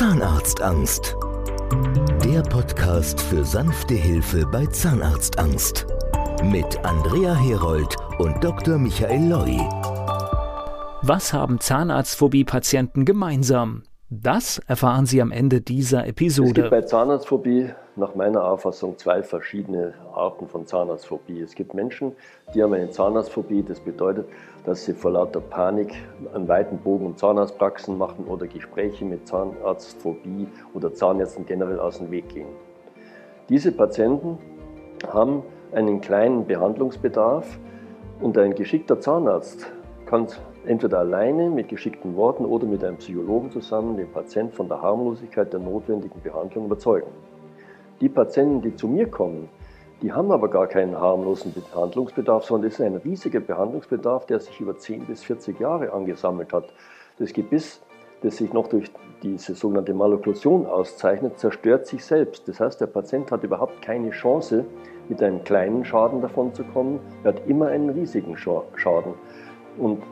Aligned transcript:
Zahnarztangst. 0.00 1.14
Der 2.24 2.40
Podcast 2.40 3.20
für 3.20 3.44
sanfte 3.44 3.92
Hilfe 3.92 4.46
bei 4.46 4.64
Zahnarztangst. 4.64 5.86
Mit 6.42 6.82
Andrea 6.86 7.34
Herold 7.34 7.96
und 8.16 8.42
Dr. 8.42 8.78
Michael 8.78 9.28
Loi. 9.28 9.58
Was 11.02 11.34
haben 11.34 11.60
Zahnarztphobie-Patienten 11.60 13.04
gemeinsam? 13.04 13.82
Das 14.12 14.58
erfahren 14.66 15.06
Sie 15.06 15.22
am 15.22 15.30
Ende 15.30 15.60
dieser 15.60 16.04
Episode. 16.04 16.48
Es 16.48 16.54
gibt 16.54 16.70
bei 16.70 16.82
Zahnarztphobie 16.82 17.70
nach 17.94 18.16
meiner 18.16 18.44
Auffassung 18.44 18.98
zwei 18.98 19.22
verschiedene 19.22 19.94
Arten 20.12 20.48
von 20.48 20.66
Zahnarztphobie. 20.66 21.40
Es 21.40 21.54
gibt 21.54 21.74
Menschen, 21.74 22.16
die 22.52 22.60
haben 22.60 22.74
eine 22.74 22.90
Zahnarztphobie. 22.90 23.62
Das 23.62 23.78
bedeutet, 23.78 24.26
dass 24.64 24.84
sie 24.84 24.94
vor 24.94 25.12
lauter 25.12 25.40
Panik 25.40 25.94
einen 26.34 26.48
weiten 26.48 26.78
Bogen 26.78 27.06
um 27.06 27.16
Zahnarztpraxen 27.16 27.96
machen 27.96 28.24
oder 28.24 28.48
Gespräche 28.48 29.04
mit 29.04 29.28
Zahnarztphobie 29.28 30.48
oder 30.74 30.92
Zahnärzten 30.92 31.46
generell 31.46 31.78
aus 31.78 31.98
dem 31.98 32.10
Weg 32.10 32.30
gehen. 32.30 32.48
Diese 33.48 33.70
Patienten 33.70 34.38
haben 35.06 35.44
einen 35.70 36.00
kleinen 36.00 36.48
Behandlungsbedarf 36.48 37.60
und 38.20 38.36
ein 38.36 38.56
geschickter 38.56 39.00
Zahnarzt 39.00 39.70
kann 40.10 40.26
entweder 40.66 40.98
alleine 40.98 41.48
mit 41.48 41.68
geschickten 41.68 42.16
Worten 42.16 42.44
oder 42.44 42.66
mit 42.66 42.82
einem 42.82 42.96
Psychologen 42.96 43.52
zusammen 43.52 43.96
den 43.96 44.10
Patient 44.10 44.52
von 44.52 44.68
der 44.68 44.82
Harmlosigkeit 44.82 45.52
der 45.52 45.60
notwendigen 45.60 46.20
Behandlung 46.20 46.66
überzeugen. 46.66 47.06
Die 48.00 48.08
Patienten, 48.08 48.60
die 48.60 48.74
zu 48.74 48.88
mir 48.88 49.06
kommen, 49.08 49.48
die 50.02 50.12
haben 50.12 50.32
aber 50.32 50.48
gar 50.48 50.66
keinen 50.66 50.98
harmlosen 50.98 51.52
Behandlungsbedarf, 51.52 52.44
sondern 52.44 52.68
es 52.68 52.80
ist 52.80 52.84
ein 52.84 52.96
riesiger 52.96 53.38
Behandlungsbedarf, 53.38 54.26
der 54.26 54.40
sich 54.40 54.58
über 54.60 54.76
10 54.76 55.06
bis 55.06 55.22
40 55.22 55.60
Jahre 55.60 55.92
angesammelt 55.92 56.52
hat. 56.52 56.72
Das 57.18 57.32
Gebiss, 57.32 57.80
das 58.22 58.38
sich 58.38 58.52
noch 58.52 58.66
durch 58.66 58.90
diese 59.22 59.54
sogenannte 59.54 59.94
Malokklusion 59.94 60.66
auszeichnet, 60.66 61.38
zerstört 61.38 61.86
sich 61.86 62.04
selbst. 62.04 62.48
Das 62.48 62.58
heißt, 62.58 62.80
der 62.80 62.86
Patient 62.86 63.30
hat 63.30 63.44
überhaupt 63.44 63.80
keine 63.82 64.10
Chance, 64.10 64.64
mit 65.08 65.22
einem 65.22 65.44
kleinen 65.44 65.84
Schaden 65.84 66.20
davon 66.20 66.52
zu 66.54 66.64
kommen. 66.64 66.98
Er 67.22 67.34
hat 67.34 67.46
immer 67.46 67.68
einen 67.68 67.90
riesigen 67.90 68.36
Schaden. 68.36 69.14
Und 69.78 70.02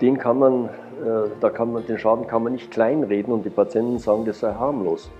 den 0.00 0.18
kann 0.18 0.38
man, 0.38 0.64
äh, 0.66 1.28
da 1.40 1.50
kann 1.50 1.72
man, 1.72 1.86
den 1.86 1.98
Schaden 1.98 2.26
kann 2.26 2.42
man 2.42 2.52
nicht 2.52 2.70
kleinreden 2.70 3.32
und 3.32 3.44
die 3.44 3.50
Patienten 3.50 3.98
sagen, 3.98 4.24
das 4.24 4.40
sei 4.40 4.52
harmlos. 4.54 5.10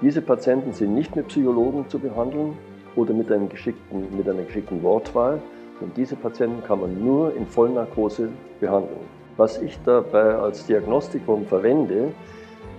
Diese 0.00 0.22
Patienten 0.22 0.72
sind 0.72 0.94
nicht 0.94 1.14
mit 1.14 1.28
Psychologen 1.28 1.88
zu 1.88 1.98
behandeln 1.98 2.56
oder 2.96 3.12
mit, 3.14 3.30
einem 3.30 3.48
geschickten, 3.48 4.16
mit 4.16 4.28
einer 4.28 4.42
geschickten 4.42 4.82
Wortwahl. 4.82 5.40
Und 5.80 5.96
diese 5.96 6.16
Patienten 6.16 6.62
kann 6.64 6.80
man 6.80 7.04
nur 7.04 7.34
in 7.34 7.46
Vollnarkose 7.46 8.28
behandeln. 8.60 9.00
Was 9.36 9.60
ich 9.60 9.78
dabei 9.84 10.36
als 10.36 10.66
Diagnostikum 10.66 11.44
verwende, 11.44 12.12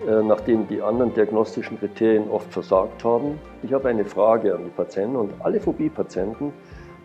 äh, 0.08 0.22
nachdem 0.24 0.68
die 0.68 0.82
anderen 0.82 1.14
diagnostischen 1.14 1.80
Kriterien 1.80 2.30
oft 2.30 2.52
versagt 2.52 3.04
haben, 3.04 3.40
ich 3.64 3.74
habe 3.74 3.90
eine 3.90 4.06
Frage 4.06 4.56
an 4.56 4.64
die 4.66 4.70
Patienten 4.70 5.16
und 5.16 5.34
alle 5.40 5.60
Phobie-Patienten 5.60 6.54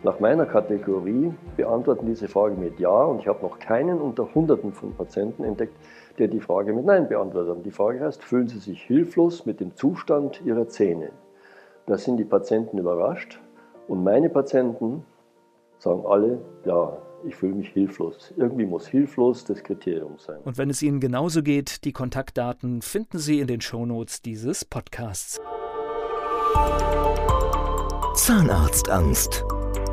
nach 0.03 0.19
meiner 0.19 0.47
Kategorie 0.47 1.35
beantworten 1.57 2.07
diese 2.07 2.29
Frage 2.29 2.57
mit 2.57 2.81
Ja 2.81 3.05
und 3.05 3.21
ich 3.21 3.29
habe 3.29 3.43
noch 3.43 3.59
keinen 3.59 4.01
unter 4.01 4.35
Hunderten 4.35 4.73
von 4.73 4.95
Patienten 4.95 5.45
entdeckt, 5.45 5.77
der 6.19 6.29
die 6.29 6.41
Frage 6.41 6.73
mit 6.73 6.87
Nein 6.87 7.09
beantwortet 7.09 7.57
hat. 7.57 7.67
Die 7.67 7.71
Frage 7.71 8.01
heißt, 8.01 8.23
fühlen 8.23 8.49
Sie 8.49 8.59
sich 8.59 8.83
hilflos 8.83 9.45
mit 9.45 9.61
dem 9.61 9.77
Zustand 9.77 10.41
Ihrer 10.45 10.69
Zähne? 10.69 11.11
Da 11.87 11.99
sind 11.99 12.17
die 12.17 12.25
Patienten 12.25 12.79
überrascht 12.79 13.41
und 13.89 14.03
meine 14.03 14.31
Patienten 14.31 15.05
sagen 15.79 16.05
alle, 16.07 16.41
ja, 16.65 16.97
ich 17.25 17.37
fühle 17.37 17.55
mich 17.55 17.69
hilflos. 17.69 18.33
Irgendwie 18.37 18.65
muss 18.65 18.87
hilflos 18.87 19.45
das 19.45 19.63
Kriterium 19.63 20.19
sein. 20.19 20.39
Und 20.45 20.57
wenn 20.57 20.71
es 20.71 20.83
Ihnen 20.83 21.01
genauso 21.01 21.43
geht, 21.43 21.85
die 21.85 21.93
Kontaktdaten 21.93 22.81
finden 22.81 23.19
Sie 23.19 23.41
in 23.41 23.47
den 23.47 23.61
Shownotes 23.61 24.23
dieses 24.23 24.65
Podcasts. 24.65 25.39
Zahnarztangst 28.15 29.45